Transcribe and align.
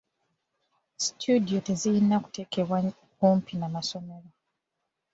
Situdiyo 1.03 1.59
tezirina 1.67 2.15
kuteekebwa 2.23 2.77
kumpi 3.17 3.53
n'amasomero. 3.57 4.29